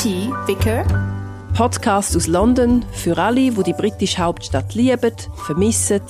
T. 0.00 0.30
Vicker. 0.46 0.84
Podcast 1.56 2.14
aus 2.14 2.28
London 2.28 2.84
für 2.92 3.18
alle, 3.18 3.50
die 3.50 3.62
die 3.64 3.72
britische 3.72 4.18
Hauptstadt 4.18 4.76
lieben, 4.76 5.12
vermissen 5.44 6.02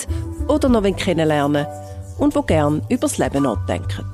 oder 0.47 0.69
noch 0.69 0.83
kennenlernen 0.95 1.67
und 2.19 2.35
wo 2.35 2.43
gern 2.43 2.83
über 2.91 3.01
das 3.01 3.17
Leben 3.17 3.45
nachdenken. 3.45 4.05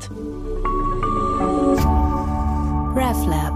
RefLab. 2.95 3.55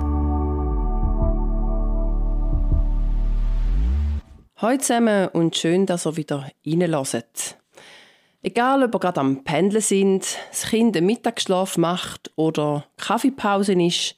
Hallo 4.57 4.79
zusammen 4.79 5.29
und 5.29 5.57
schön, 5.57 5.87
dass 5.87 6.05
ihr 6.05 6.17
wieder 6.17 6.51
reinlässt. 6.67 7.59
Egal, 8.43 8.83
ob 8.83 8.93
ihr 8.93 8.99
gerade 8.99 9.21
am 9.21 9.45
Pendeln 9.45 9.83
sind, 9.83 10.27
das 10.51 10.63
Kind 10.65 10.97
einen 10.97 11.07
Mittagsschlaf 11.07 11.77
macht 11.77 12.33
oder 12.35 12.87
Kaffeepause 12.97 13.75
ist, 13.75 14.17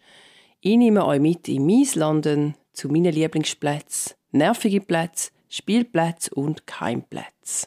ich 0.61 0.77
nehme 0.77 1.07
euch 1.07 1.21
mit 1.21 1.49
in 1.49 1.67
mein 1.67 1.87
London 1.95 2.55
zu 2.73 2.89
meinen 2.89 3.13
Lieblingsplätzen, 3.13 4.15
nervige 4.33 4.81
Plätze, 4.81 5.31
Spielplätze 5.49 6.35
und 6.35 6.67
Keimplätze. 6.67 7.67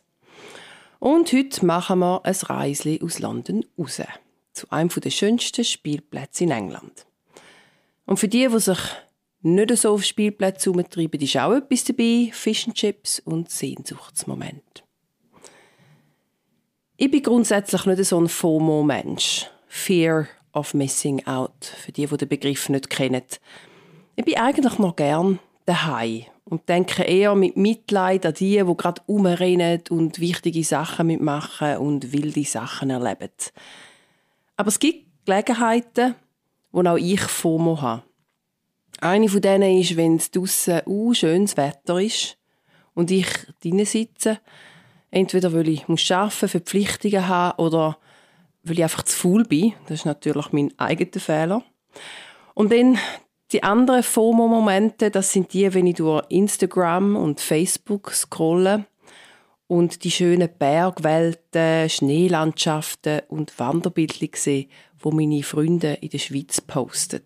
Und 0.99 1.33
heute 1.33 1.65
machen 1.65 1.99
wir 1.99 2.23
ein 2.23 2.35
Reisli 2.35 3.01
aus 3.03 3.19
London 3.19 3.65
raus, 3.77 4.01
zu 4.53 4.69
einem 4.69 4.89
der 4.89 5.09
schönsten 5.09 5.65
Spielplätze 5.65 6.45
in 6.45 6.51
England. 6.51 7.05
Und 8.05 8.17
für 8.17 8.27
die, 8.27 8.47
die 8.47 8.59
sich 8.59 8.79
nicht 9.41 9.75
so 9.75 9.93
auf 9.93 10.03
Spielplätze 10.03 10.71
herumtreiben, 10.71 11.19
ist 11.19 11.35
auch 11.37 11.53
etwas 11.53 11.83
dabei, 11.83 12.29
Fish 12.31 12.67
and 12.67 12.75
Chips 12.75 13.19
und 13.19 13.49
Sehnsuchtsmoment. 13.49 14.83
Ich 16.95 17.11
bin 17.11 17.23
grundsätzlich 17.23 17.85
nicht 17.85 18.05
so 18.05 18.19
ein 18.19 18.29
FOMO-Mensch. 18.29 19.49
Fear 19.67 20.27
of 20.53 20.73
Missing 20.73 21.25
Out, 21.25 21.65
für 21.65 21.91
die, 21.91 22.05
die 22.05 22.17
den 22.17 22.29
Begriff 22.29 22.69
nicht 22.69 22.89
kennen. 22.89 23.23
Ich 24.15 24.25
bin 24.25 24.37
eigentlich 24.37 24.77
noch 24.79 24.95
gern 24.95 25.39
daheim 25.65 26.23
und 26.45 26.67
denke 26.69 27.03
eher 27.03 27.35
mit 27.35 27.57
Mitleid 27.57 28.25
an 28.25 28.33
die, 28.33 28.63
die 28.63 28.77
gerade 28.77 29.01
umrennen 29.07 29.81
und 29.89 30.19
wichtige 30.19 30.63
Sachen 30.63 31.07
mitmachen 31.07 31.77
und 31.77 32.11
wilde 32.11 32.43
Sachen 32.43 32.89
erleben. 32.89 33.31
Aber 34.55 34.67
es 34.67 34.79
gibt 34.79 35.07
Gelegenheiten, 35.25 36.15
wo 36.71 36.81
auch 36.81 36.97
ich 36.97 37.21
FOMO 37.21 37.81
habe. 37.81 38.03
Eine 38.99 39.29
von 39.29 39.41
denen 39.41 39.79
ist, 39.79 39.97
wenn 39.97 40.17
es 40.17 40.31
draussen 40.31 40.81
uh, 40.85 41.13
schönes 41.13 41.57
Wetter 41.57 41.99
ist 41.99 42.37
und 42.93 43.11
ich 43.11 43.27
drinnen 43.61 43.85
sitze. 43.85 44.39
Entweder 45.11 45.53
weil 45.53 45.67
ich 45.67 45.87
muss 45.87 46.09
arbeiten, 46.11 46.47
Verpflichtungen 46.47 47.27
habe 47.27 47.61
oder 47.61 47.97
weil 48.63 48.77
ich 48.77 48.83
einfach 48.83 49.03
zu 49.03 49.15
faul 49.15 49.43
bin. 49.43 49.73
Das 49.87 49.99
ist 49.99 50.05
natürlich 50.05 50.51
mein 50.51 50.73
eigener 50.77 51.19
Fehler. 51.19 51.63
Und 52.53 52.71
dann 52.71 52.97
die 53.51 53.63
anderen 53.63 54.03
FOMO-Momente, 54.03 55.11
das 55.11 55.31
sind 55.31 55.53
die, 55.53 55.73
wenn 55.73 55.87
ich 55.87 55.95
durch 55.95 56.25
Instagram 56.29 57.15
und 57.15 57.39
Facebook 57.39 58.11
scrolle 58.11 58.85
und 59.67 60.03
die 60.03 60.11
schönen 60.11 60.49
Bergwelten, 60.57 61.89
Schneelandschaften 61.89 63.21
und 63.27 63.57
Wanderbilder 63.59 64.27
sehe, 64.33 64.67
wo 64.99 65.11
meine 65.11 65.43
Freunde 65.43 65.93
in 66.01 66.09
der 66.09 66.17
Schweiz 66.17 66.61
posten. 66.61 67.23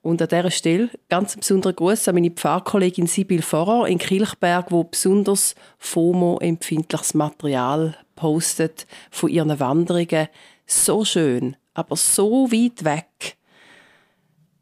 Und 0.00 0.20
an 0.20 0.28
dieser 0.28 0.50
Stelle 0.50 0.90
ganz 1.08 1.36
besonderen 1.36 1.76
Gruß 1.76 2.08
an 2.08 2.14
meine 2.14 2.30
Pfarrkollegin 2.30 3.06
Sibyl 3.06 3.40
Vorer 3.40 3.88
in 3.88 3.98
Kilchberg, 3.98 4.70
wo 4.70 4.84
besonders 4.84 5.54
FOMO-empfindliches 5.78 7.14
Material 7.14 7.96
postet 8.14 8.86
von 9.10 9.30
ihren 9.30 9.58
Wanderungen. 9.60 10.28
So 10.66 11.04
schön, 11.04 11.56
aber 11.74 11.96
so 11.96 12.50
weit 12.50 12.84
weg. 12.84 13.36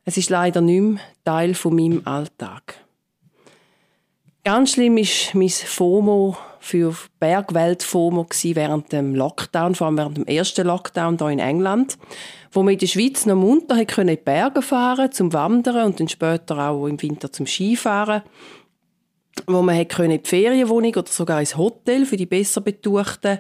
Es 0.05 0.17
ist 0.17 0.31
leider 0.31 0.61
nicht 0.61 0.81
mehr 0.81 1.01
Teil 1.25 1.55
von 1.55 1.77
meinem 1.77 2.03
Alltag. 2.05 2.75
Ganz 4.45 4.73
schlimm 4.73 4.97
ist 4.97 5.37
mein 5.37 5.49
FOMO 5.49 6.37
für 6.59 6.97
Bergwelt 7.21 7.85
FOMO 7.85 8.27
während 8.43 8.91
dem 8.91 9.15
Lockdown, 9.15 9.77
vor 9.77 9.87
allem 9.87 9.99
während 9.99 10.17
dem 10.17 10.27
ersten 10.27 10.67
Lockdown 10.67 11.19
hier 11.19 11.29
in 11.29 11.39
England, 11.39 11.97
wo 12.51 12.65
man 12.65 12.73
in 12.73 12.81
der 12.81 12.89
Schweiz 12.89 13.25
noch 13.25 13.37
munter 13.37 13.77
in 13.77 14.07
die 14.09 14.17
Berge 14.17 14.63
fahren 14.63 15.13
zum 15.13 15.33
Wandern 15.33 15.87
und 15.87 16.01
dann 16.01 16.09
später 16.09 16.71
auch 16.71 16.87
im 16.87 17.01
Winter 17.01 17.31
zum 17.31 17.47
Skifahren, 17.47 18.23
wo 19.47 19.63
man 19.63 19.77
in 19.81 20.11
die 20.11 20.29
Ferienwohnung 20.29 20.95
oder 20.95 21.11
sogar 21.11 21.41
ins 21.41 21.57
Hotel 21.57 22.07
für 22.07 22.17
die 22.17 22.27
besser 22.27 22.61
betuchten 22.61 23.39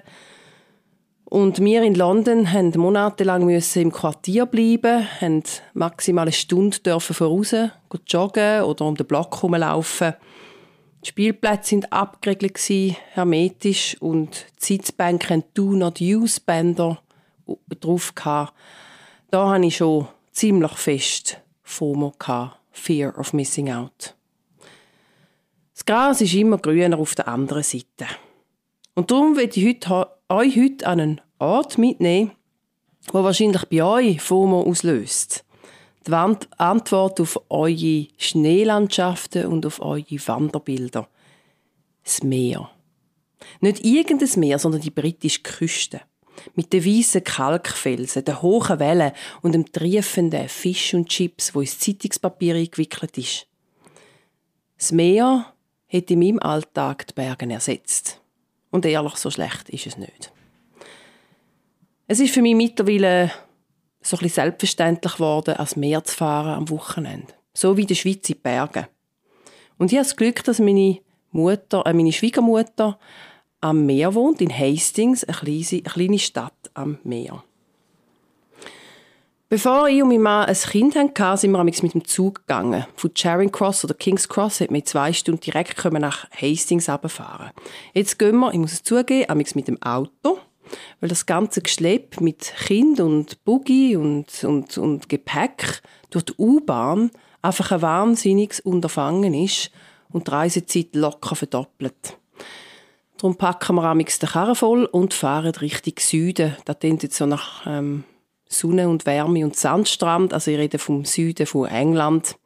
und 1.32 1.64
wir 1.64 1.82
in 1.82 1.94
London 1.94 2.52
haben 2.52 2.72
monatelang 2.76 3.48
im 3.48 3.90
Quartier 3.90 4.44
bleiben, 4.44 5.08
haben 5.18 5.42
maximal 5.72 6.24
eine 6.24 6.32
Stunde 6.32 6.78
dürfen 6.80 7.14
voraus 7.14 7.54
joggen 8.06 8.64
oder 8.64 8.84
um 8.84 8.96
den 8.96 9.06
Block 9.06 9.36
herumlaufen. 9.36 10.12
Die 11.02 11.08
Spielplätze 11.08 11.70
sind 11.70 11.90
abgeriegelt 11.90 12.60
hermetisch 13.14 13.96
und 14.00 14.44
die 14.60 14.64
Sitzbänke 14.74 15.30
hatten 15.30 15.44
Do 15.54 15.72
Not 15.72 16.02
Use 16.02 16.38
Bänder 16.38 17.00
drauf 17.80 18.14
gehabt. 18.14 18.52
Da 19.30 19.48
hatte 19.48 19.64
ich 19.64 19.78
schon 19.78 20.08
ziemlich 20.32 20.72
fest 20.72 21.40
FOMO 21.62 22.12
Fear 22.72 23.18
of 23.18 23.32
Missing 23.32 23.72
Out. 23.72 24.14
Das 25.74 25.86
Gras 25.86 26.20
ist 26.20 26.34
immer 26.34 26.58
grüner 26.58 26.98
auf 26.98 27.14
der 27.14 27.28
anderen 27.28 27.62
Seite. 27.62 28.06
Und 28.94 29.10
darum 29.10 29.36
will 29.36 29.50
ich 29.52 29.66
heute, 29.66 30.08
euch 30.28 30.56
heute 30.56 30.86
an 30.86 31.00
einen 31.00 31.20
Ort 31.38 31.78
mitnehmen, 31.78 32.32
der 33.12 33.24
wahrscheinlich 33.24 33.64
bei 33.66 33.82
euch 33.82 34.20
FOMO 34.20 34.62
auslöst. 34.62 35.44
Die 36.06 36.12
Antwort 36.12 37.20
auf 37.20 37.40
eure 37.48 38.08
Schneelandschaften 38.18 39.46
und 39.46 39.64
auf 39.64 39.80
eure 39.80 40.18
Wanderbilder. 40.26 41.08
Das 42.04 42.22
Meer. 42.22 42.70
Nicht 43.60 43.84
irgendein 43.84 44.40
Meer, 44.40 44.58
sondern 44.58 44.80
die 44.80 44.90
britische 44.90 45.40
Küste. 45.40 46.02
Mit 46.54 46.72
den 46.72 46.84
weißen 46.84 47.22
Kalkfelsen, 47.22 48.24
den 48.24 48.42
hohen 48.42 48.78
Wellen 48.78 49.12
und 49.42 49.52
dem 49.52 49.70
triefenden 49.70 50.48
Fisch 50.48 50.92
und 50.92 51.08
Chips, 51.08 51.54
wo 51.54 51.60
ins 51.60 51.78
Zeitungspapier 51.78 52.56
eingewickelt 52.56 53.16
ist. 53.16 53.46
Das 54.76 54.90
Meer 54.90 55.51
hat 55.92 56.10
in 56.10 56.18
meinem 56.18 56.38
Alltag 56.38 57.06
die 57.06 57.14
Berge 57.14 57.48
ersetzt. 57.50 58.20
Und 58.70 58.86
ehrlich, 58.86 59.16
so 59.16 59.30
schlecht 59.30 59.68
ist 59.68 59.86
es 59.86 59.96
nicht. 59.98 60.32
Es 62.06 62.20
ist 62.20 62.32
für 62.32 62.42
mich 62.42 62.54
mittlerweile 62.54 63.30
so 64.00 64.16
ein 64.16 64.28
selbstverständlich 64.28 65.14
geworden, 65.14 65.56
als 65.56 65.76
Meer 65.76 66.02
zu 66.04 66.16
fahren 66.16 66.54
am 66.54 66.70
Wochenende. 66.70 67.32
So 67.54 67.76
wie 67.76 67.82
in 67.82 67.86
der 67.86 67.94
Schweiz 67.94 68.28
in 68.28 68.40
Bergen. 68.40 68.86
Und 69.78 69.92
ich 69.92 69.98
habe 69.98 70.06
das 70.06 70.16
Glück, 70.16 70.42
dass 70.44 70.58
meine 70.58 70.98
Mutter, 71.30 71.84
äh, 71.86 71.92
meine 71.92 72.12
Schwiegermutter 72.12 72.98
am 73.60 73.86
Meer 73.86 74.14
wohnt, 74.14 74.40
in 74.40 74.56
Hastings, 74.56 75.24
eine 75.24 75.36
kleine, 75.36 75.66
eine 75.70 75.82
kleine 75.82 76.18
Stadt 76.18 76.70
am 76.74 76.98
Meer. 77.04 77.44
Bevor 79.52 79.86
ich 79.86 80.02
und 80.02 80.08
mein 80.08 80.22
Mann 80.22 80.46
ein 80.46 80.56
Kind 80.56 80.96
hatten, 80.96 81.36
sind 81.36 81.50
wir 81.50 81.62
mit 81.62 81.92
dem 81.92 82.06
Zug 82.06 82.36
gegangen. 82.36 82.86
Von 82.96 83.10
Charing 83.14 83.52
Cross 83.52 83.84
oder 83.84 83.92
King's 83.92 84.26
Cross 84.26 84.62
hat 84.62 84.70
man 84.70 84.82
zwei 84.86 85.12
Stunden 85.12 85.42
direkt 85.42 85.84
nach 85.92 86.26
Hastings 86.30 86.88
runterfahren. 86.88 87.50
Jetzt 87.92 88.18
gehen 88.18 88.38
wir, 88.38 88.50
ich 88.54 88.58
muss 88.58 88.72
es 88.72 88.82
zugeben, 88.82 89.44
mit 89.54 89.68
dem 89.68 89.82
Auto, 89.82 90.38
weil 91.00 91.10
das 91.10 91.26
ganze 91.26 91.60
Geschlepp 91.60 92.18
mit 92.22 92.54
Kind 92.64 92.98
und 92.98 93.44
Buggy 93.44 93.94
und, 93.94 94.42
und, 94.42 94.78
und 94.78 95.10
Gepäck 95.10 95.82
durch 96.08 96.24
die 96.24 96.34
U-Bahn 96.38 97.10
einfach 97.42 97.72
ein 97.72 97.82
wahnsinniges 97.82 98.60
Unterfangen 98.60 99.34
ist 99.34 99.70
und 100.08 100.28
die 100.28 100.30
Reisezeit 100.30 100.94
locker 100.94 101.36
verdoppelt. 101.36 102.16
Darum 103.18 103.36
packen 103.36 103.76
wir 103.76 103.94
den 103.94 104.06
Karren 104.06 104.54
voll 104.54 104.86
und 104.86 105.12
fahren 105.12 105.54
Richtung 105.56 105.92
Süden. 105.98 106.56
Das 106.64 106.78
klingt 106.78 107.02
jetzt 107.02 107.18
so 107.18 107.26
nach 107.26 107.66
ähm, 107.66 108.04
Sonne 108.52 108.88
und 108.88 109.06
Wärme 109.06 109.44
und 109.44 109.56
Sandstrand. 109.56 110.32
Also 110.32 110.50
ich 110.50 110.58
rede 110.58 110.78
vom 110.78 111.04
Süden 111.04 111.46
von 111.46 111.68
England. 111.68 112.36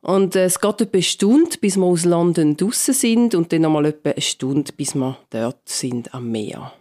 Und 0.00 0.36
äh, 0.36 0.44
es 0.44 0.60
geht 0.60 0.80
etwa 0.80 0.94
eine 0.94 1.02
Stunde, 1.02 1.58
bis 1.60 1.76
wir 1.76 1.84
aus 1.84 2.04
London 2.04 2.56
draußen 2.56 2.94
sind 2.94 3.34
und 3.34 3.52
dann 3.52 3.62
nochmal 3.62 3.86
etwa 3.86 4.10
eine 4.10 4.20
Stunde, 4.20 4.72
bis 4.72 4.94
wir 4.94 5.18
dort 5.30 5.68
sind 5.68 6.14
am 6.14 6.30
Meer. 6.30 6.72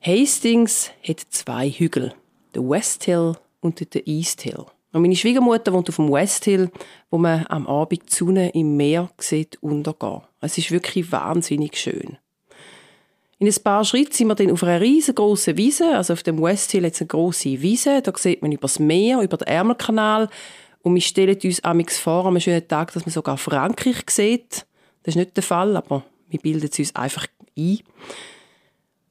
Hastings 0.00 0.92
hat 1.02 1.20
zwei 1.30 1.68
Hügel, 1.68 2.14
den 2.54 2.68
West 2.70 3.04
Hill 3.04 3.32
und 3.60 3.80
den 3.92 4.02
East 4.04 4.42
Hill. 4.42 4.64
Und 4.92 5.02
meine 5.02 5.16
Schwiegermutter 5.16 5.72
wohnt 5.72 5.88
auf 5.88 5.96
dem 5.96 6.12
West 6.12 6.44
Hill, 6.44 6.70
wo 7.10 7.18
man 7.18 7.44
am 7.48 7.66
Abend 7.66 8.02
die 8.08 8.14
Sonne 8.14 8.50
im 8.50 8.76
Meer 8.76 9.10
sieht 9.18 9.60
untergehen. 9.60 10.22
Es 10.40 10.56
ist 10.58 10.70
wirklich 10.70 11.10
wahnsinnig 11.10 11.76
schön. 11.76 12.18
In 13.38 13.46
ein 13.46 13.62
paar 13.62 13.84
Schritten 13.84 14.12
sind 14.12 14.28
wir 14.28 14.34
dann 14.34 14.50
auf 14.50 14.62
einer 14.62 14.80
riesengroßen 14.80 15.58
Wiese, 15.58 15.94
also 15.96 16.14
auf 16.14 16.22
dem 16.22 16.40
West 16.40 16.70
Hill 16.72 16.84
jetzt 16.84 17.02
eine 17.02 17.08
große 17.08 17.60
Wiese. 17.60 18.00
Da 18.00 18.12
sieht 18.16 18.40
man 18.40 18.50
über 18.50 18.62
das 18.62 18.78
Meer, 18.78 19.20
über 19.20 19.36
den 19.36 19.48
Ärmelkanal. 19.48 20.30
Und 20.80 20.94
wir 20.94 21.02
stellen 21.02 21.38
uns 21.44 21.62
amix 21.62 21.98
vor, 21.98 22.20
an 22.20 22.28
einem 22.28 22.40
schönen 22.40 22.66
Tag, 22.66 22.92
dass 22.94 23.04
man 23.04 23.12
sogar 23.12 23.36
Frankreich 23.36 24.08
sieht. 24.08 24.64
Das 25.02 25.14
ist 25.14 25.16
nicht 25.16 25.36
der 25.36 25.42
Fall, 25.42 25.76
aber 25.76 26.04
wir 26.28 26.40
bilden 26.40 26.68
es 26.70 26.78
uns 26.78 26.96
einfach 26.96 27.26
ein. 27.58 27.80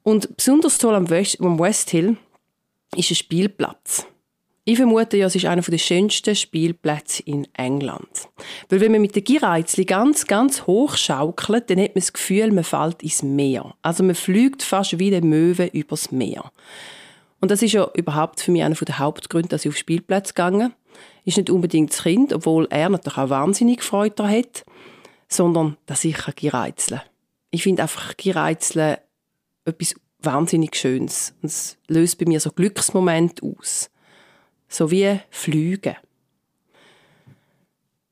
Und 0.02 0.36
besonders 0.36 0.78
toll 0.78 0.94
am 0.94 1.08
West, 1.08 1.40
am 1.40 1.58
West 1.58 1.90
Hill 1.90 2.16
ist 2.96 3.10
ein 3.10 3.14
Spielplatz. 3.14 4.06
Ich 4.68 4.78
vermute 4.78 5.16
ja, 5.16 5.26
es 5.26 5.36
ist 5.36 5.44
einer 5.44 5.62
der 5.62 5.78
schönsten 5.78 6.34
Spielplätze 6.34 7.22
in 7.22 7.46
England. 7.54 8.28
Weil 8.68 8.80
wenn 8.80 8.90
man 8.90 9.00
mit 9.00 9.14
den 9.14 9.22
Gireizli 9.22 9.84
ganz, 9.84 10.26
ganz 10.26 10.66
hoch 10.66 10.96
schaukelt, 10.96 11.70
dann 11.70 11.78
hat 11.78 11.94
man 11.94 12.00
das 12.00 12.12
Gefühl, 12.12 12.50
man 12.50 12.64
fällt 12.64 13.00
ins 13.04 13.22
Meer. 13.22 13.76
Also 13.82 14.02
man 14.02 14.16
fliegt 14.16 14.64
fast 14.64 14.98
wie 14.98 15.14
eine 15.14 15.24
Möwe 15.24 15.66
übers 15.66 16.10
Meer. 16.10 16.50
Und 17.40 17.52
das 17.52 17.62
ist 17.62 17.74
ja 17.74 17.88
überhaupt 17.94 18.40
für 18.40 18.50
mich 18.50 18.64
einer 18.64 18.74
der 18.74 18.98
Hauptgründe, 18.98 19.50
dass 19.50 19.64
ich 19.64 19.68
auf 19.68 19.76
Spielplätze 19.76 20.34
gegangen 20.34 20.74
Ist 21.24 21.36
nicht 21.36 21.48
unbedingt 21.48 21.92
das 21.92 22.02
Kind, 22.02 22.32
obwohl 22.32 22.66
er 22.68 22.88
natürlich 22.88 23.18
auch 23.18 23.30
wahnsinnig 23.30 23.84
Freude 23.84 24.16
daran 24.16 24.38
hat, 24.38 24.64
sondern 25.28 25.76
dass 25.86 26.04
ich 26.04 26.16
Gireizle. 26.34 27.02
Ich 27.52 27.62
finde 27.62 27.82
einfach 27.82 28.16
Gireizle 28.16 28.98
etwas 29.64 29.94
wahnsinnig 30.18 30.74
Schönes. 30.74 31.34
Und 31.40 31.50
es 31.50 31.78
löst 31.86 32.18
bei 32.18 32.26
mir 32.26 32.40
so 32.40 32.50
Glücksmomente 32.50 33.46
aus 33.46 33.90
so 34.68 34.90
wie 34.90 35.20
Flüge. 35.30 35.96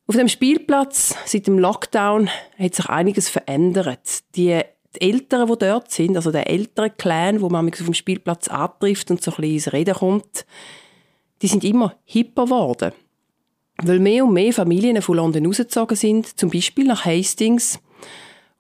Auf 0.07 0.17
dem 0.17 0.29
Spielplatz 0.29 1.15
seit 1.25 1.47
dem 1.47 1.59
Lockdown 1.59 2.29
hat 2.59 2.75
sich 2.75 2.87
einiges 2.87 3.29
verändert. 3.31 4.23
Die, 4.37 4.61
die 4.95 5.01
Eltern, 5.01 5.49
die 5.49 5.59
dort 5.59 5.91
sind, 5.91 6.17
also 6.17 6.31
der 6.31 6.51
ältere 6.51 6.91
Clan, 6.91 7.41
wo 7.41 7.49
man 7.49 7.69
auf 7.69 7.79
dem 7.79 7.95
Spielplatz 7.95 8.49
antrifft 8.49 9.11
und 9.11 9.23
so 9.23 9.31
ein 9.31 9.37
bisschen 9.37 9.55
ins 9.55 9.73
Reden 9.73 9.95
kommt, 9.95 10.45
die 11.41 11.47
sind 11.47 11.65
immer 11.65 11.97
hipper 12.05 12.45
geworden. 12.45 12.93
Weil 13.83 13.99
mehr 13.99 14.25
und 14.25 14.35
mehr 14.35 14.53
Familien 14.53 15.01
von 15.01 15.17
London 15.17 15.47
rausgezogen 15.47 15.97
sind, 15.97 16.39
zum 16.39 16.51
Beispiel 16.51 16.85
nach 16.87 17.07
Hastings, 17.07 17.81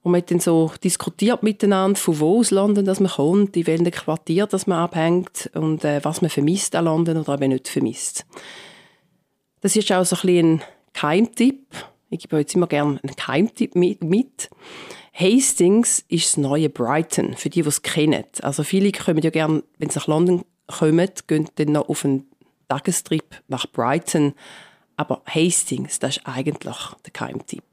und 0.04 0.12
man 0.12 0.20
hat 0.20 0.30
dann 0.30 0.38
so 0.38 0.70
diskutiert 0.84 1.42
miteinander, 1.42 1.98
von 1.98 2.20
wo 2.20 2.38
aus 2.38 2.50
London 2.50 2.84
dass 2.84 3.00
man 3.00 3.10
kommt, 3.10 3.56
in 3.56 3.66
welchem 3.66 3.90
Quartier 3.90 4.46
dass 4.46 4.66
man 4.66 4.78
abhängt 4.78 5.50
und 5.54 5.82
äh, 5.82 6.04
was 6.04 6.20
man 6.20 6.30
vermisst 6.30 6.76
an 6.76 6.84
London 6.84 7.16
oder 7.16 7.34
eben 7.34 7.52
nicht 7.52 7.68
vermisst. 7.68 8.26
Das 9.62 9.74
ist 9.74 9.90
auch 9.90 10.04
so 10.04 10.14
ein 10.16 10.20
bisschen 10.20 10.52
ein 10.56 10.62
Keimtipp. 10.92 11.66
Ich 12.10 12.20
gebe 12.20 12.38
jetzt 12.38 12.54
immer 12.54 12.66
gerne 12.66 13.00
einen 13.02 13.16
Keimtipp 13.16 13.74
mit. 13.74 14.50
Hastings 15.14 16.04
ist 16.08 16.26
das 16.26 16.36
neue 16.36 16.68
Brighton, 16.68 17.34
für 17.34 17.48
die, 17.48 17.62
die 17.62 17.68
es 17.68 17.80
kennen. 17.80 18.24
Also 18.42 18.62
viele 18.62 18.92
kommen 18.92 19.22
ja 19.22 19.30
gerne, 19.30 19.62
wenn 19.78 19.88
sie 19.88 19.98
nach 19.98 20.06
London 20.06 20.44
kommen, 20.66 21.10
gehen 21.26 21.48
dann 21.54 21.72
noch 21.72 21.88
auf 21.88 22.04
einen 22.04 22.28
Tagestrip 22.68 23.42
nach 23.48 23.66
Brighton. 23.66 24.34
Aber 24.96 25.22
Hastings, 25.24 25.98
das 25.98 26.18
ist 26.18 26.26
eigentlich 26.26 26.76
der 27.06 27.12
Keimtipp. 27.12 27.64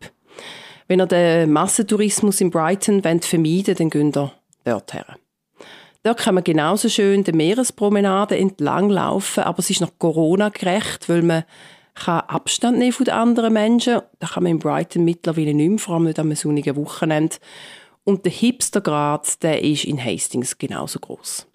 Wenn 0.91 0.99
ihr 0.99 1.07
den 1.07 1.53
Massentourismus 1.53 2.41
in 2.41 2.51
Brighton 2.51 3.01
vermeiden 3.01 3.67
wollt, 3.67 3.79
dann 3.79 3.89
geht 3.89 4.17
ihr 4.17 4.31
dort 4.65 4.93
her. 4.93 5.05
Dort 6.03 6.19
kann 6.19 6.35
man 6.35 6.43
genauso 6.43 6.89
schön 6.89 7.23
die 7.23 7.31
Meerespromenade 7.31 8.37
entlang 8.37 8.89
laufen, 8.89 9.45
aber 9.45 9.59
es 9.59 9.69
ist 9.69 9.79
noch 9.79 9.97
Corona-gerecht, 9.99 11.07
weil 11.07 11.21
man 11.21 11.45
kann 11.95 12.19
Abstand 12.27 12.77
nehmen 12.77 12.91
von 12.91 13.05
den 13.05 13.13
anderen 13.13 13.53
Menschen. 13.53 14.01
Das 14.19 14.31
kann 14.31 14.43
man 14.43 14.51
in 14.51 14.59
Brighton 14.59 15.05
mittlerweile 15.05 15.53
nicht 15.53 15.69
mehr, 15.69 15.79
vor 15.79 15.95
allem 15.95 16.03
nicht 16.03 16.19
am 16.19 16.35
sonnigen 16.35 16.75
Wochenende. 16.75 17.37
Und 18.03 18.25
der 18.25 18.33
Hipstergrad, 18.33 19.41
der 19.43 19.63
ist 19.63 19.85
in 19.85 20.03
Hastings 20.03 20.57
genauso 20.57 20.99
groß. 20.99 21.47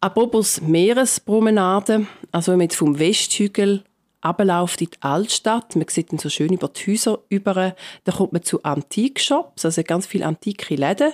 Apropos 0.00 0.60
Meerespromenade, 0.60 2.08
also 2.32 2.50
wenn 2.50 2.58
man 2.58 2.64
jetzt 2.64 2.76
vom 2.76 2.98
Westhügel 2.98 3.84
abläuft 4.20 4.80
in 4.80 4.90
die 4.90 5.02
Altstadt. 5.02 5.76
Man 5.76 5.86
sieht 5.88 6.12
dann 6.12 6.18
so 6.18 6.28
schön 6.28 6.52
über 6.52 6.68
die 6.68 6.92
Häuser 6.92 7.20
über. 7.28 7.74
Da 8.04 8.12
kommt 8.12 8.32
man 8.32 8.42
zu 8.42 8.62
Antikshops, 8.62 9.64
also 9.64 9.82
ganz 9.82 10.06
viele 10.06 10.26
antike 10.26 10.74
Läden. 10.74 11.12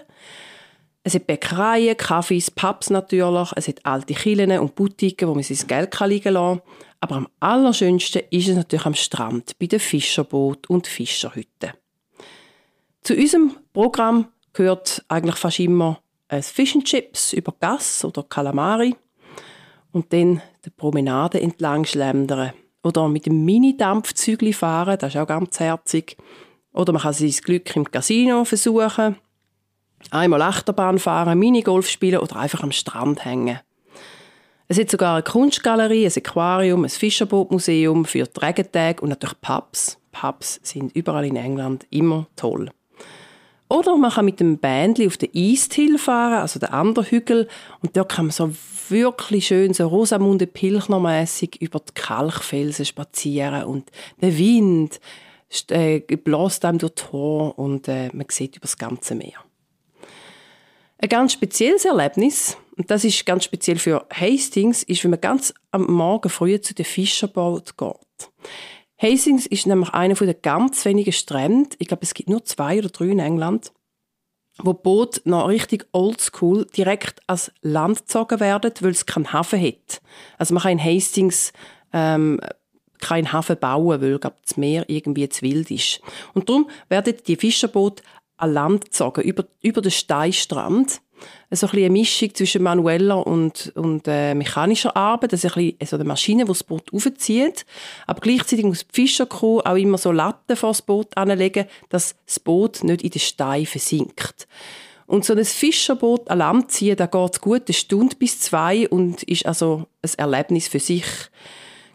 Es 1.02 1.14
hat 1.14 1.26
Bäckereien, 1.26 1.96
Kaffees, 1.96 2.50
Pubs 2.50 2.88
natürlich. 2.88 3.52
Es 3.56 3.68
hat 3.68 3.84
alte 3.84 4.14
Kirchen 4.14 4.58
und 4.58 4.74
Boutiquen, 4.74 5.28
wo 5.28 5.34
man 5.34 5.42
sein 5.42 5.66
Geld 5.66 6.00
liegen 6.00 6.32
lassen 6.32 6.60
kann. 6.60 6.74
Aber 7.00 7.16
am 7.16 7.28
allerschönsten 7.40 8.22
ist 8.30 8.48
es 8.48 8.56
natürlich 8.56 8.86
am 8.86 8.94
Strand, 8.94 9.58
bei 9.58 9.66
den 9.66 9.80
Fischerbooten 9.80 10.74
und 10.74 10.86
Fischerhütten. 10.86 11.72
Zu 13.02 13.14
unserem 13.14 13.56
Programm 13.74 14.28
gehört 14.54 15.04
eigentlich 15.08 15.36
fast 15.36 15.60
immer 15.60 16.00
ein 16.28 16.42
Fish 16.42 16.74
and 16.74 16.86
Chips 16.86 17.34
über 17.34 17.54
Gas 17.60 18.02
oder 18.06 18.22
Kalamari 18.22 18.96
und 19.92 20.10
dann 20.14 20.40
die 20.64 20.70
Promenade 20.70 21.38
entlang 21.38 21.84
schlendern 21.84 22.54
oder 22.84 23.08
mit 23.08 23.26
dem 23.26 23.44
Mini-Dampfzügli 23.44 24.52
fahren, 24.52 24.98
das 25.00 25.14
ist 25.14 25.20
auch 25.20 25.26
ganz 25.26 25.58
herzig. 25.58 26.16
Oder 26.72 26.92
man 26.92 27.02
kann 27.02 27.14
sein 27.14 27.30
Glück 27.30 27.74
im 27.76 27.90
Casino 27.90 28.44
versuchen. 28.44 29.16
Einmal 30.10 30.42
Achterbahn 30.42 30.98
fahren, 30.98 31.38
Minigolf 31.38 31.88
spielen 31.88 32.20
oder 32.20 32.36
einfach 32.36 32.62
am 32.62 32.72
Strand 32.72 33.24
hängen. 33.24 33.60
Es 34.68 34.78
hat 34.78 34.90
sogar 34.90 35.14
eine 35.14 35.22
Kunstgalerie, 35.22 36.06
ein 36.06 36.12
Aquarium, 36.16 36.84
ein 36.84 36.90
Fischerbootmuseum 36.90 38.04
für 38.04 38.24
die 38.24 38.40
Regentage 38.40 39.00
und 39.00 39.10
natürlich 39.10 39.40
Pubs. 39.40 39.98
Pubs 40.12 40.60
sind 40.62 40.94
überall 40.94 41.24
in 41.24 41.36
England 41.36 41.86
immer 41.90 42.26
toll. 42.36 42.70
Oder 43.74 43.96
man 43.96 44.12
kann 44.12 44.24
mit 44.24 44.38
dem 44.38 44.58
Bändli 44.58 45.08
auf 45.08 45.16
den 45.16 45.30
East 45.32 45.74
Hill 45.74 45.98
fahren, 45.98 46.34
also 46.34 46.60
den 46.60 46.68
anderen 46.68 47.08
Hügel, 47.08 47.48
und 47.82 47.96
dort 47.96 48.12
kann 48.12 48.26
man 48.26 48.32
so 48.32 48.54
wirklich 48.88 49.48
schön 49.48 49.74
so 49.74 49.88
Rosamunde 49.88 50.46
Pilchner-mässig 50.46 51.60
über 51.60 51.80
die 51.80 51.92
Kalkfelsen 51.92 52.84
spazieren 52.84 53.64
und 53.64 53.90
der 54.20 54.38
Wind 54.38 55.00
äh, 55.70 55.98
bläst 55.98 56.64
einem 56.64 56.78
durch 56.78 56.94
die 56.94 57.02
Tor 57.02 57.58
und 57.58 57.88
äh, 57.88 58.10
man 58.12 58.26
sieht 58.28 58.56
über 58.56 58.62
das 58.62 58.78
ganze 58.78 59.16
Meer. 59.16 59.40
Ein 60.98 61.08
ganz 61.08 61.32
spezielles 61.32 61.84
Erlebnis, 61.84 62.56
und 62.76 62.88
das 62.92 63.02
ist 63.02 63.26
ganz 63.26 63.42
speziell 63.42 63.78
für 63.78 64.06
Hastings, 64.12 64.84
ist, 64.84 65.02
wenn 65.02 65.10
man 65.10 65.20
ganz 65.20 65.52
am 65.72 65.86
Morgen 65.90 66.28
früh 66.28 66.60
zu 66.60 66.74
den 66.74 66.84
Fischerboot 66.84 67.76
geht. 67.76 68.30
Hastings 68.98 69.46
ist 69.46 69.66
nämlich 69.66 69.90
einer 69.90 70.14
der 70.14 70.34
ganz 70.34 70.84
wenigen 70.84 71.12
Strände, 71.12 71.76
ich 71.78 71.88
glaube, 71.88 72.04
es 72.04 72.14
gibt 72.14 72.28
nur 72.28 72.44
zwei 72.44 72.78
oder 72.78 72.88
drei 72.88 73.06
in 73.06 73.18
England, 73.18 73.72
wo 74.58 74.72
Boot 74.72 75.20
noch 75.24 75.48
richtig 75.48 75.86
oldschool 75.92 76.66
direkt 76.66 77.20
ans 77.26 77.50
Land 77.62 78.00
gezogen 78.00 78.38
werden, 78.38 78.72
weil 78.80 78.92
es 78.92 79.06
keinen 79.06 79.32
Hafen 79.32 79.60
hat. 79.60 80.00
Also 80.38 80.54
man 80.54 80.62
kann 80.62 80.72
in 80.72 80.84
Hastings 80.84 81.52
ähm, 81.92 82.40
keinen 83.00 83.32
Hafen 83.32 83.58
bauen, 83.58 84.00
weil 84.00 84.18
glaub, 84.18 84.40
das 84.42 84.56
Meer 84.56 84.88
irgendwie 84.88 85.28
zu 85.28 85.42
wild 85.42 85.70
ist. 85.70 86.00
Und 86.32 86.48
darum 86.48 86.70
werden 86.88 87.16
die 87.26 87.36
Fischerboote 87.36 88.02
an 88.36 88.52
Land 88.52 88.84
gezogen, 88.86 89.22
über, 89.22 89.44
über 89.60 89.82
den 89.82 89.90
Steinstrand 89.90 91.00
so 91.50 91.66
ein 91.66 91.76
eine 91.76 91.90
Mischung 91.90 92.34
zwischen 92.34 92.62
manueller 92.62 93.26
und, 93.26 93.72
und 93.76 94.06
äh, 94.06 94.34
mechanischer 94.34 94.96
Arbeit. 94.96 95.32
Das 95.32 95.44
ist 95.44 95.56
ein 95.56 95.72
bisschen 95.72 95.86
so 95.86 95.96
eine 95.96 96.04
Maschine, 96.04 96.44
die 96.44 96.48
das 96.48 96.64
Boot 96.64 96.92
aufzieht. 96.92 97.64
Aber 98.06 98.20
gleichzeitig 98.20 98.64
muss 98.64 98.86
die 98.86 98.92
Fischercrew 98.92 99.60
auch 99.60 99.76
immer 99.76 99.98
so 99.98 100.12
Latten 100.12 100.56
vor 100.56 100.70
das 100.70 100.82
Boot 100.82 101.16
anlegen, 101.16 101.66
dass 101.88 102.16
das 102.26 102.40
Boot 102.40 102.84
nicht 102.84 103.02
in 103.02 103.10
den 103.10 103.20
Stein 103.20 103.66
versinkt. 103.66 104.46
Und 105.06 105.24
so 105.24 105.34
ein 105.34 105.44
Fischerboot 105.44 106.30
an 106.30 106.38
Land 106.38 106.70
ziehen, 106.70 106.96
da 106.96 107.06
geht 107.06 107.32
es 107.34 107.40
gut 107.40 107.62
eine 107.66 107.74
Stunde 107.74 108.16
bis 108.16 108.40
zwei 108.40 108.88
und 108.88 109.22
ist 109.24 109.44
also 109.46 109.86
ein 110.02 110.10
Erlebnis 110.16 110.68
für 110.68 110.80
sich. 110.80 111.04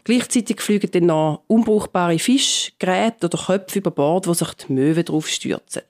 Gleichzeitig 0.04 0.60
fliegen 0.60 0.90
dann 0.92 1.06
noch 1.06 1.42
unbrauchbare 1.46 2.18
Fischgeräte 2.18 3.26
oder 3.26 3.38
Köpfe 3.38 3.80
über 3.80 3.90
Bord, 3.90 4.26
wo 4.26 4.34
sich 4.34 4.52
die 4.54 4.72
Möwen 4.72 5.04
drauf 5.04 5.28
stürzen. 5.28 5.82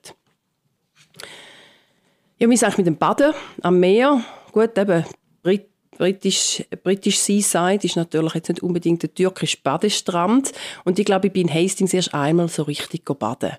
Ja, 2.41 2.49
wie 2.49 2.55
gesagt, 2.55 2.79
mit 2.79 2.87
dem 2.87 2.97
Baden 2.97 3.35
am 3.61 3.79
Meer, 3.79 4.19
gut, 4.51 4.75
eben, 4.75 5.05
Brit 5.43 5.69
British, 5.95 6.63
British 6.81 7.19
Seaside 7.19 7.85
ist 7.85 7.95
natürlich 7.95 8.33
jetzt 8.33 8.49
nicht 8.49 8.63
unbedingt 8.63 9.03
der 9.03 9.13
türkische 9.13 9.57
Badestrand. 9.61 10.51
Und 10.83 10.97
ich 10.97 11.05
glaube, 11.05 11.27
ich 11.27 11.33
bin 11.33 11.47
in 11.47 11.53
Hastings 11.53 11.93
erst 11.93 12.15
einmal 12.15 12.47
so 12.47 12.63
richtig 12.63 13.05
baden. 13.05 13.51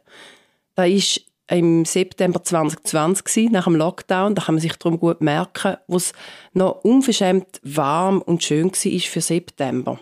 Da 0.75 0.85
ist 0.85 1.21
im 1.49 1.85
September 1.85 2.43
2020 2.43 3.53
nach 3.53 3.67
dem 3.67 3.77
Lockdown. 3.77 4.35
Da 4.35 4.43
kann 4.43 4.57
man 4.57 4.63
sich 4.63 4.75
darum 4.75 4.99
gut 4.99 5.21
merken, 5.21 5.77
wo 5.87 5.99
es 5.99 6.13
noch 6.53 6.83
unverschämt 6.83 7.61
warm 7.63 8.21
und 8.21 8.43
schön 8.43 8.73
war 8.73 9.01
für 9.01 9.21
September. 9.21 10.01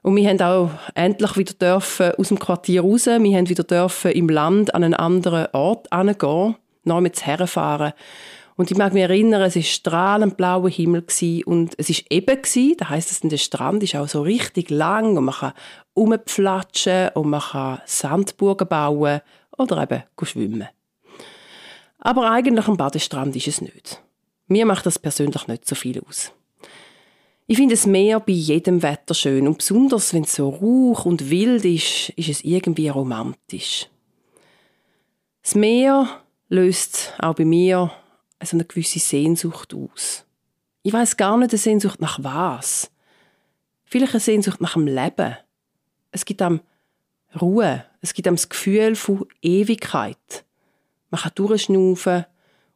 Und 0.00 0.16
wir 0.16 0.26
haben 0.26 0.40
auch 0.40 0.70
endlich 0.94 1.36
wieder 1.36 1.52
dürfen 1.52 2.12
aus 2.12 2.28
dem 2.28 2.38
Quartier 2.38 2.80
raus. 2.80 3.04
Wir 3.04 3.36
haben 3.36 3.48
wieder 3.50 3.64
dürfen 3.64 4.12
im 4.12 4.30
Land 4.30 4.74
an 4.74 4.84
einen 4.84 4.94
anderen 4.94 5.48
Ort 5.52 5.90
gehen 5.90 6.56
nachmittags 6.88 7.26
herfahren. 7.26 7.92
Und 8.56 8.72
ich 8.72 8.76
mag 8.76 8.92
mich 8.92 9.04
erinnern, 9.04 9.40
es 9.42 9.54
war 9.54 9.62
strahlend 9.62 10.36
blauer 10.36 10.68
Himmel 10.68 11.04
und 11.46 11.74
es 11.78 11.88
war 11.90 11.96
eben 12.10 12.42
das 12.42 12.88
heisst, 12.88 13.10
dass 13.10 13.20
der 13.20 13.36
Strand 13.36 13.84
ist 13.84 13.94
auch 13.94 14.08
so 14.08 14.22
richtig 14.22 14.70
lang 14.70 15.16
und 15.16 15.26
man 15.26 15.34
kann 15.36 15.52
rumpflatschen 15.96 17.10
und 17.14 17.30
man 17.30 17.40
kann 17.40 17.80
Sandburgen 17.86 18.66
bauen 18.66 19.20
oder 19.56 19.82
eben 19.82 20.02
schwimmen. 20.24 20.68
Aber 22.00 22.30
eigentlich 22.30 22.66
ein 22.66 22.76
Badestrand 22.76 23.36
ist 23.36 23.46
es 23.46 23.60
nicht. 23.60 24.02
Mir 24.48 24.66
macht 24.66 24.86
das 24.86 24.98
persönlich 24.98 25.46
nicht 25.46 25.66
so 25.66 25.76
viel 25.76 26.02
aus. 26.08 26.32
Ich 27.46 27.56
finde 27.56 27.76
das 27.76 27.86
Meer 27.86 28.20
bei 28.20 28.32
jedem 28.32 28.82
Wetter 28.82 29.14
schön 29.14 29.46
und 29.46 29.58
besonders 29.58 30.12
wenn 30.12 30.24
es 30.24 30.34
so 30.34 30.48
ruhig 30.48 31.04
und 31.06 31.30
wild 31.30 31.64
ist, 31.64 32.10
ist 32.10 32.28
es 32.28 32.44
irgendwie 32.44 32.88
romantisch. 32.88 33.88
Das 35.42 35.54
Meer 35.54 36.08
löst 36.48 37.14
auch 37.18 37.34
bei 37.34 37.44
mir 37.44 37.90
also 38.38 38.56
eine 38.56 38.64
gewisse 38.64 38.98
Sehnsucht 38.98 39.74
aus. 39.74 40.24
Ich 40.82 40.92
weiß 40.92 41.16
gar 41.16 41.36
nicht, 41.36 41.50
eine 41.50 41.58
Sehnsucht 41.58 42.00
nach 42.00 42.18
was. 42.22 42.90
Vielleicht 43.84 44.12
eine 44.12 44.20
Sehnsucht 44.20 44.60
nach 44.60 44.74
dem 44.74 44.86
Leben. 44.86 45.36
Es 46.12 46.24
gibt 46.24 46.40
einem 46.42 46.60
Ruhe. 47.40 47.84
Es 48.00 48.14
gibt 48.14 48.28
einem 48.28 48.36
das 48.36 48.48
Gefühl 48.48 48.94
von 48.94 49.26
Ewigkeit. 49.42 50.44
Man 51.10 51.20
kann 51.20 51.32
durchschnaufen, 51.34 52.26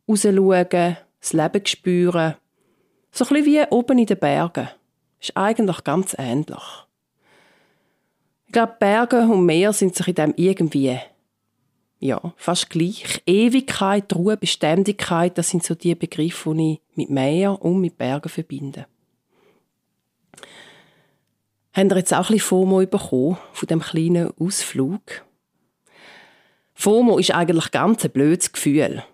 rausschauen, 0.08 0.96
das 1.20 1.32
Leben 1.32 1.66
spüren. 1.66 2.34
So 3.12 3.26
ein 3.26 3.44
wie 3.44 3.62
oben 3.70 3.98
in 3.98 4.06
den 4.06 4.18
Bergen. 4.18 4.68
Ist 5.20 5.36
eigentlich 5.36 5.84
ganz 5.84 6.16
ähnlich. 6.18 6.86
Ich 8.46 8.52
glaube, 8.52 8.76
Berge 8.78 9.20
und 9.20 9.46
Meer 9.46 9.72
sind 9.72 9.94
sich 9.94 10.08
in 10.08 10.14
dem 10.14 10.34
irgendwie 10.36 10.98
ja, 12.02 12.20
fast 12.36 12.68
gleich. 12.68 13.22
Ewigkeit, 13.26 14.12
Ruhe, 14.14 14.36
Beständigkeit, 14.36 15.38
das 15.38 15.50
sind 15.50 15.62
so 15.62 15.76
die 15.76 15.94
Begriffe, 15.94 16.52
die 16.54 16.72
ich 16.72 16.96
mit 16.96 17.10
Meer 17.10 17.62
und 17.62 17.80
mit 17.80 17.96
Bergen 17.96 18.28
verbinde. 18.28 18.86
Haben 21.72 21.90
ihr 21.90 21.96
jetzt 21.96 22.12
auch 22.12 22.28
ein 22.28 22.34
bisschen 22.34 22.40
FOMO 22.40 22.84
bekommen 22.86 23.38
von 23.52 23.66
dem 23.68 23.80
kleinen 23.80 24.32
Ausflug? 24.38 25.24
FOMO 26.74 27.18
ist 27.18 27.30
eigentlich 27.30 27.70
ganz 27.70 28.04
ein 28.04 28.10
blödes 28.10 28.52
Gefühl 28.52 29.04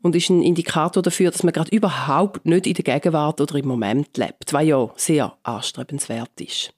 und 0.00 0.16
ist 0.16 0.30
ein 0.30 0.42
Indikator 0.42 1.02
dafür, 1.02 1.30
dass 1.30 1.42
man 1.42 1.52
gerade 1.52 1.74
überhaupt 1.74 2.46
nicht 2.46 2.66
in 2.66 2.74
der 2.74 2.84
Gegenwart 2.84 3.42
oder 3.42 3.56
im 3.56 3.68
Moment 3.68 4.16
lebt, 4.16 4.54
was 4.54 4.64
ja 4.64 4.90
sehr 4.96 5.36
anstrebenswert 5.42 6.40
ist. 6.40 6.72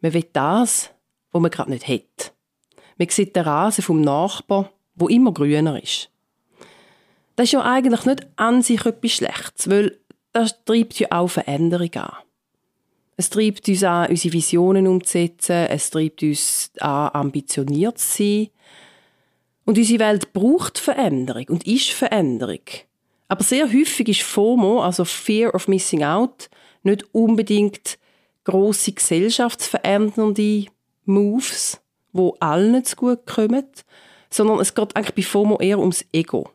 Man 0.00 0.14
will 0.14 0.26
das, 0.32 0.90
was 1.32 1.42
man 1.42 1.50
gerade 1.50 1.70
nicht 1.70 1.88
hat. 1.88 2.32
Man 3.00 3.08
sieht 3.08 3.34
den 3.34 3.44
Rasen 3.44 3.82
vom 3.82 4.02
Nachbarn, 4.02 4.68
wo 4.94 5.08
immer 5.08 5.32
grüner 5.32 5.82
ist. 5.82 6.10
Das 7.34 7.44
ist 7.44 7.52
ja 7.52 7.62
eigentlich 7.62 8.04
nicht 8.04 8.26
an 8.36 8.60
sich 8.60 8.84
etwas 8.84 9.12
Schlechtes, 9.12 9.70
weil 9.70 9.98
das 10.34 10.62
treibt 10.66 11.00
ja 11.00 11.08
auch 11.10 11.28
Veränderung 11.28 11.94
an. 11.94 12.12
Es 13.16 13.30
treibt 13.30 13.66
uns 13.70 13.84
an, 13.84 14.10
unsere 14.10 14.34
Visionen 14.34 14.86
umzusetzen, 14.86 15.66
es 15.70 15.88
treibt 15.88 16.22
uns 16.22 16.72
an, 16.80 17.08
ambitioniert 17.14 17.96
zu 17.96 18.22
sein. 18.22 18.48
Und 19.64 19.78
unsere 19.78 20.00
Welt 20.00 20.34
braucht 20.34 20.78
Veränderung 20.78 21.46
und 21.48 21.66
ist 21.66 21.92
Veränderung. 21.92 22.60
Aber 23.28 23.42
sehr 23.42 23.66
häufig 23.72 24.08
ist 24.08 24.22
FOMO, 24.22 24.82
also 24.82 25.06
Fear 25.06 25.54
of 25.54 25.68
Missing 25.68 26.04
Out, 26.04 26.50
nicht 26.82 27.06
unbedingt 27.14 27.98
grosse 28.44 28.92
gesellschaftsverändernde 28.92 30.66
Moves, 31.06 31.80
wo 32.12 32.36
allen 32.40 32.84
zu 32.84 32.96
gut 32.96 33.26
kommen, 33.26 33.66
sondern 34.30 34.60
es 34.60 34.74
geht 34.74 34.96
eigentlich 34.96 35.14
bei 35.14 35.22
FOMO 35.22 35.58
eher 35.58 35.78
ums 35.78 36.04
Ego. 36.12 36.50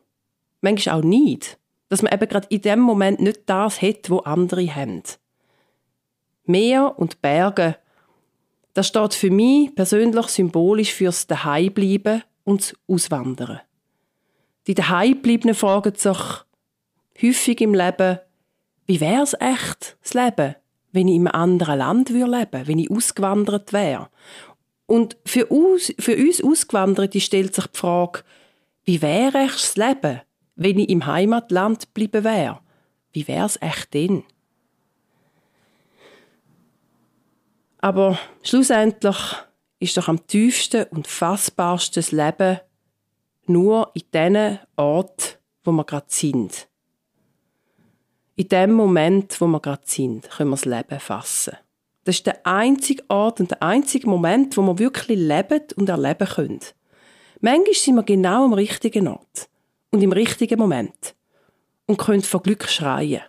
Manchmal 0.60 0.98
auch 0.98 1.04
nicht, 1.04 1.58
dass 1.88 2.02
man 2.02 2.12
eben 2.12 2.28
gerade 2.28 2.46
in 2.50 2.62
dem 2.62 2.80
Moment 2.80 3.20
nicht 3.20 3.40
das 3.46 3.82
hat, 3.82 4.10
wo 4.10 4.18
andere 4.18 4.74
haben. 4.74 5.02
Meer 6.44 6.98
und 6.98 7.20
Berge, 7.22 7.76
das 8.74 8.88
steht 8.88 9.14
für 9.14 9.30
mich 9.30 9.74
persönlich 9.74 10.26
symbolisch 10.28 10.92
fürs 10.92 11.26
Daheimbleiben 11.26 12.22
und 12.44 12.60
das 12.60 12.76
Auswandern. 12.86 13.60
Die 14.66 14.74
Daheimbleibenden 14.74 15.54
fragen 15.54 15.94
sich 15.94 16.18
häufig 17.22 17.60
im 17.60 17.74
Leben, 17.74 18.18
wie 18.86 19.00
wäre 19.00 19.22
es 19.22 19.34
echt, 19.38 19.96
das 20.02 20.14
Leben, 20.14 20.56
wenn 20.92 21.08
ich 21.08 21.16
in 21.16 21.26
einem 21.26 21.40
anderen 21.40 21.78
Land 21.78 22.08
leben 22.10 22.30
würde, 22.30 22.66
wenn 22.66 22.78
ich 22.78 22.90
ausgewandert 22.90 23.72
wäre? 23.72 24.08
Und 24.86 25.16
für 25.24 25.46
uns, 25.46 25.92
für 25.98 26.16
uns 26.16 26.42
Ausgewanderte 26.42 27.20
stellt 27.20 27.54
sich 27.54 27.66
die 27.66 27.78
Frage, 27.78 28.22
wie 28.84 29.02
wäre 29.02 29.38
echt 29.38 29.54
das 29.54 29.76
Leben, 29.76 30.20
wenn 30.54 30.78
ich 30.78 30.88
im 30.88 31.06
Heimatland 31.06 31.92
bleiben 31.92 32.24
wäre? 32.24 32.60
Wie 33.12 33.26
wäre 33.26 33.46
es 33.46 33.60
echt 33.60 33.94
denn? 33.94 34.22
Aber 37.78 38.18
schlussendlich 38.42 39.16
ist 39.78 39.96
doch 39.96 40.08
am 40.08 40.26
tiefsten 40.26 40.84
und 40.90 41.06
fassbarsten 41.06 42.02
das 42.02 42.12
Leben 42.12 42.60
nur 43.46 43.90
in 43.94 44.02
den 44.12 44.58
Ort, 44.76 45.38
wo 45.64 45.72
wir 45.72 45.84
gerade 45.84 46.06
sind. 46.08 46.68
In 48.36 48.48
dem 48.48 48.72
Moment, 48.72 49.40
wo 49.40 49.46
wir 49.46 49.60
gerade 49.60 49.82
sind, 49.84 50.28
können 50.30 50.50
wir 50.50 50.56
das 50.56 50.64
Leben 50.64 51.00
fassen. 51.00 51.56
Das 52.06 52.14
ist 52.14 52.26
der 52.26 52.46
einzige 52.46 53.02
Ort 53.08 53.40
und 53.40 53.50
der 53.50 53.64
einzige 53.64 54.08
Moment, 54.08 54.56
wo 54.56 54.62
wir 54.62 54.78
wirklich 54.78 55.18
leben 55.18 55.62
und 55.74 55.88
erleben 55.88 56.28
können. 56.28 56.60
Manchmal 57.40 57.74
sind 57.74 57.96
wir 57.96 58.04
genau 58.04 58.44
am 58.44 58.52
richtigen 58.52 59.08
Ort 59.08 59.48
und 59.90 60.04
im 60.04 60.12
richtigen 60.12 60.56
Moment 60.56 61.16
und 61.86 61.98
können 61.98 62.22
vor 62.22 62.42
Glück 62.42 62.68
schreien. 62.68 63.22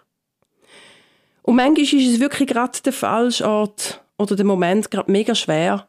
Und 1.42 1.56
manchmal 1.56 1.86
ist 1.86 1.94
es 1.94 2.20
wirklich 2.20 2.50
gerade 2.50 2.80
der 2.86 2.94
falsche 2.94 3.48
Ort 3.48 4.04
oder 4.20 4.36
der 4.36 4.46
Moment 4.46 4.92
gerade 4.92 5.12
mega 5.12 5.34
schwer 5.34 5.88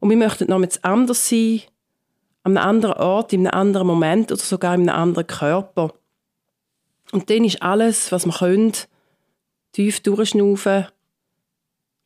und 0.00 0.08
wir 0.08 0.16
möchten 0.16 0.48
noch 0.48 0.62
jetzt 0.62 0.82
anders 0.82 1.28
sein, 1.28 1.60
an 2.42 2.56
einem 2.56 2.68
anderen 2.68 2.96
Ort, 2.96 3.34
in 3.34 3.46
einem 3.46 3.60
anderen 3.60 3.86
Moment 3.86 4.32
oder 4.32 4.40
sogar 4.40 4.74
in 4.74 4.88
einem 4.88 4.98
anderen 4.98 5.26
Körper. 5.26 5.92
Und 7.12 7.28
dann 7.28 7.44
ist 7.44 7.60
alles, 7.60 8.12
was 8.12 8.24
wir 8.24 8.32
können, 8.32 8.72
tief 9.72 10.00
durchschnaufen 10.00 10.86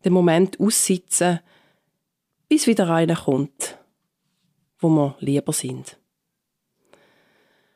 den 0.04 0.12
Moment 0.12 0.58
aussitzen, 0.60 1.40
bis 2.48 2.66
wieder 2.66 2.88
einer 2.90 3.16
kommt, 3.16 3.78
wo 4.78 4.88
wir 4.88 5.16
lieber 5.20 5.52
sind. 5.52 5.98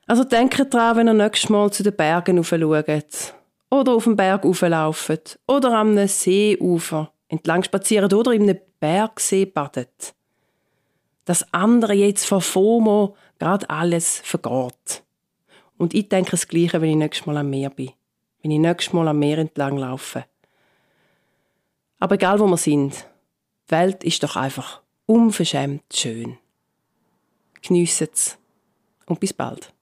Also 0.07 0.25
denkt 0.25 0.75
daran, 0.75 0.97
wenn 0.97 1.09
ihr 1.09 1.15
nächstes 1.15 1.51
Mal 1.51 1.73
zu 1.73 1.83
den 1.83 1.97
Bergen 1.97 2.43
schaut 2.43 3.35
oder 3.71 3.93
auf 3.95 4.05
dem 4.05 4.17
Berg 4.17 4.45
auflauft 4.45 5.39
oder 5.47 5.79
am 5.79 5.97
Seeufer 6.07 7.13
entlang 7.29 7.63
spaziert 7.63 8.13
oder 8.13 8.33
in 8.33 8.43
einem 8.43 8.59
Bergsee 8.81 9.47
badet. 9.47 10.15
dass 11.25 11.53
andere 11.53 11.93
jetzt 11.93 12.27
von 12.27 12.41
FOMO 12.41 13.17
gerade 13.39 13.69
alles 13.71 14.21
vergeht. 14.25 15.03
Und 15.79 15.95
ich 15.95 16.09
denke 16.09 16.33
das 16.33 16.49
Gleiche, 16.49 16.81
wenn 16.81 16.91
ich 16.91 16.97
nächstes 16.97 17.27
Mal 17.27 17.37
am 17.37 17.51
Meer 17.51 17.71
bin. 17.71 17.91
Wenn 18.43 18.51
ich 18.51 18.59
nächstes 18.59 18.93
Mal 18.93 19.09
am 19.09 19.19
Meer 19.19 19.39
entlang 19.39 19.79
laufe. 19.79 20.25
Aber 22.03 22.17
egal 22.17 22.41
wo 22.41 22.49
wir 22.49 22.57
sind, 22.57 23.07
die 23.69 23.71
Welt 23.71 24.03
ist 24.03 24.25
doch 24.25 24.35
einfach 24.35 24.83
unverschämt 25.07 25.85
schön. 25.95 26.37
Geniessen 27.63 28.09
es 28.13 28.39
und 29.07 29.21
bis 29.21 29.33
bald. 29.33 29.73